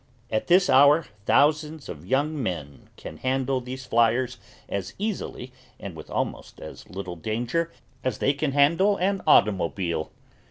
At 0.31 0.47
this 0.47 0.67
hour 0.67 1.05
thousands 1.27 1.87
of 1.87 2.07
young 2.07 2.41
men 2.41 2.89
can 2.97 3.17
handle 3.17 3.61
these 3.61 3.85
flyers 3.85 4.39
as 4.67 4.95
easily 4.97 5.51
and 5.79 5.95
with 5.95 6.09
almost 6.09 6.59
as 6.59 6.89
little 6.89 7.15
danger 7.15 7.71
as 8.03 8.17
they 8.17 8.33
can 8.33 8.53
handle 8.53 8.97
an 8.97 9.21
automobile. 9.27 10.11